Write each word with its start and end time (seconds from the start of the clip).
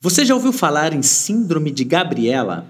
Você 0.00 0.24
já 0.24 0.32
ouviu 0.32 0.52
falar 0.52 0.92
em 0.92 1.02
Síndrome 1.02 1.72
de 1.72 1.82
Gabriela? 1.82 2.64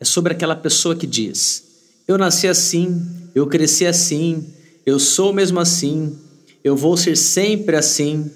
É 0.00 0.04
sobre 0.04 0.32
aquela 0.32 0.56
pessoa 0.56 0.96
que 0.96 1.06
diz: 1.06 1.62
Eu 2.08 2.18
nasci 2.18 2.48
assim, 2.48 3.06
eu 3.36 3.46
cresci 3.46 3.86
assim, 3.86 4.44
eu 4.84 4.98
sou 4.98 5.32
mesmo 5.32 5.60
assim, 5.60 6.18
eu 6.64 6.76
vou 6.76 6.96
ser 6.96 7.16
sempre 7.16 7.76
assim. 7.76 8.28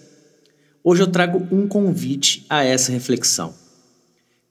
Hoje 0.85 1.03
eu 1.03 1.09
trago 1.09 1.45
um 1.51 1.67
convite 1.67 2.47
a 2.49 2.63
essa 2.63 2.93
reflexão. 2.93 3.53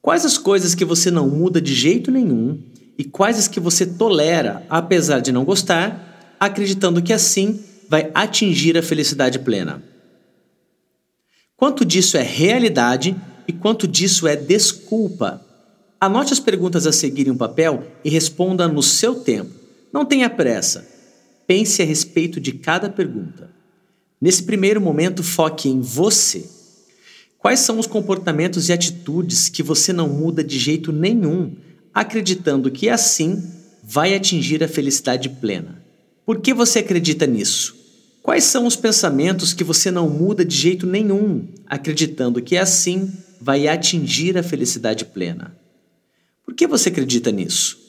Quais 0.02 0.26
as 0.26 0.38
coisas 0.38 0.76
que 0.76 0.84
você 0.84 1.10
não 1.10 1.30
muda 1.30 1.62
de 1.62 1.74
jeito 1.74 2.12
nenhum 2.12 2.62
e 2.98 3.06
quais 3.06 3.40
as 3.40 3.48
que 3.48 3.62
você 3.62 3.86
tolera, 3.86 4.66
apesar 4.70 5.22
de 5.22 5.32
não 5.32 5.46
gostar, 5.46 6.36
acreditando 6.38 7.02
que 7.02 7.14
assim 7.14 7.64
vai 7.88 8.12
atingir 8.14 8.78
a 8.78 8.84
felicidade 8.84 9.40
plena? 9.40 9.82
Quanto 11.56 11.86
disso 11.86 12.18
é 12.18 12.22
realidade 12.22 13.16
e 13.50 13.52
quanto 13.52 13.88
disso 13.88 14.28
é 14.28 14.36
desculpa. 14.36 15.44
Anote 16.00 16.32
as 16.32 16.40
perguntas 16.40 16.86
a 16.86 16.92
seguir 16.92 17.28
em 17.28 17.32
um 17.32 17.36
papel 17.36 17.84
e 18.06 18.10
responda 18.10 18.68
no 18.68 18.84
seu 18.84 19.16
tempo. 19.16 19.50
Não 19.92 20.06
tenha 20.06 20.30
pressa. 20.30 20.88
Pense 21.48 21.82
a 21.82 21.86
respeito 21.86 22.40
de 22.40 22.52
cada 22.52 22.92
pergunta. 22.92 23.50
Nesse 24.22 24.44
primeiro 24.44 24.80
momento, 24.80 25.24
foque 25.24 25.68
em 25.68 25.82
você. 25.82 26.48
Quais 27.40 27.62
são 27.62 27.80
os 27.80 27.88
comportamentos 27.88 28.70
e 28.70 28.72
atitudes 28.72 29.50
que 29.50 29.64
você 29.64 29.92
não 29.92 30.08
muda 30.08 30.44
de 30.44 30.60
jeito 30.60 30.92
nenhum, 30.92 31.56
acreditando 31.92 32.70
que 32.70 32.88
assim 32.88 33.42
vai 33.84 34.14
atingir 34.14 34.64
a 34.64 34.68
felicidade 34.68 35.28
plena? 35.28 35.84
Por 36.24 36.40
que 36.40 36.54
você 36.54 36.78
acredita 36.80 37.26
nisso? 37.26 37.79
Quais 38.22 38.44
são 38.44 38.66
os 38.66 38.76
pensamentos 38.76 39.54
que 39.54 39.64
você 39.64 39.90
não 39.90 40.10
muda 40.10 40.44
de 40.46 40.56
jeito 40.56 40.86
nenhum, 40.86 41.48
acreditando 41.68 42.42
que 42.42 42.58
assim 42.58 43.12
vai 43.40 43.68
atingir 43.68 44.38
a 44.38 44.44
felicidade 44.44 45.06
plena. 45.06 45.56
Por 46.44 46.54
que 46.54 46.68
você 46.68 46.90
acredita 46.90 47.32
nisso? 47.32 47.80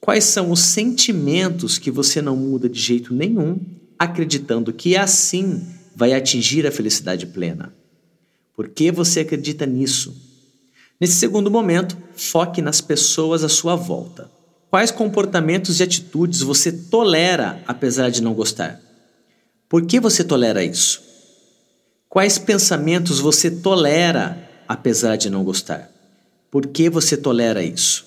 Quais 0.00 0.24
são 0.24 0.52
os 0.52 0.60
sentimentos 0.60 1.78
que 1.78 1.90
você 1.90 2.22
não 2.22 2.36
muda 2.36 2.68
de 2.68 2.78
jeito 2.78 3.12
nenhum, 3.12 3.58
acreditando 3.98 4.72
que 4.72 4.96
assim 4.96 5.66
vai 5.94 6.12
atingir 6.12 6.66
a 6.66 6.70
felicidade 6.70 7.26
plena? 7.26 7.74
Por 8.54 8.68
que 8.68 8.92
você 8.92 9.20
acredita 9.20 9.66
nisso? 9.66 10.14
Nesse 11.00 11.14
segundo 11.16 11.50
momento, 11.50 11.96
foque 12.14 12.62
nas 12.62 12.80
pessoas 12.80 13.42
à 13.42 13.48
sua 13.48 13.74
volta. 13.74 14.30
Quais 14.70 14.90
comportamentos 14.90 15.80
e 15.80 15.82
atitudes 15.82 16.40
você 16.40 16.70
tolera 16.70 17.62
apesar 17.66 18.10
de 18.10 18.22
não 18.22 18.34
gostar? 18.34 18.80
Por 19.68 19.84
que 19.84 19.98
você 19.98 20.22
tolera 20.22 20.62
isso? 20.62 21.02
Quais 22.08 22.38
pensamentos 22.38 23.18
você 23.18 23.50
tolera 23.50 24.48
apesar 24.66 25.16
de 25.16 25.28
não 25.28 25.42
gostar? 25.42 25.90
Por 26.50 26.66
que 26.68 26.88
você 26.88 27.16
tolera 27.16 27.62
isso? 27.62 28.06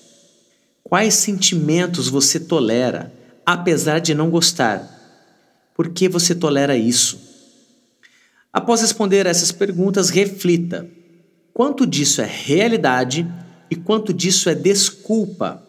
Quais 0.82 1.14
sentimentos 1.14 2.08
você 2.08 2.40
tolera 2.40 3.12
apesar 3.44 3.98
de 3.98 4.14
não 4.14 4.30
gostar? 4.30 4.98
Por 5.74 5.90
que 5.90 6.08
você 6.08 6.34
tolera 6.34 6.76
isso? 6.76 7.20
Após 8.52 8.80
responder 8.80 9.26
essas 9.26 9.52
perguntas, 9.52 10.10
reflita: 10.10 10.88
quanto 11.52 11.86
disso 11.86 12.20
é 12.20 12.26
realidade 12.26 13.30
e 13.70 13.76
quanto 13.76 14.12
disso 14.12 14.48
é 14.48 14.54
desculpa? 14.54 15.62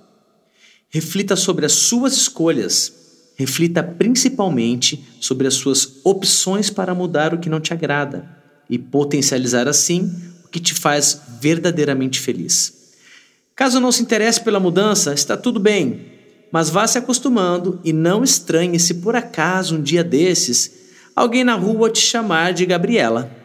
Reflita 0.90 1.36
sobre 1.36 1.66
as 1.66 1.74
suas 1.74 2.14
escolhas. 2.14 3.01
Reflita 3.36 3.82
principalmente 3.82 5.04
sobre 5.20 5.48
as 5.48 5.56
suas 5.56 5.98
opções 6.04 6.70
para 6.70 6.94
mudar 6.94 7.34
o 7.34 7.40
que 7.40 7.50
não 7.50 7.60
te 7.60 7.74
agrada 7.74 8.30
e 8.70 8.78
potencializar 8.78 9.68
assim 9.68 10.14
que 10.52 10.60
te 10.60 10.74
faz 10.74 11.22
verdadeiramente 11.40 12.20
feliz. 12.20 12.74
Caso 13.56 13.80
não 13.80 13.92
se 13.92 14.02
interesse 14.02 14.42
pela 14.42 14.60
mudança, 14.60 15.14
está 15.14 15.38
tudo 15.38 15.60
bem, 15.60 16.06
mas 16.52 16.70
vá 16.70 16.86
se 16.88 16.98
acostumando 16.98 17.80
e 17.84 17.94
não 17.94 18.24
estranhe 18.24 18.80
se 18.80 18.96
por 18.96 19.16
acaso 19.16 19.76
um 19.76 19.82
dia 19.82 20.04
desses 20.04 20.72
alguém 21.16 21.44
na 21.44 21.56
rua 21.56 21.90
te 21.90 22.00
chamar 22.00 22.54
de 22.54 22.66
Gabriela. 22.66 23.41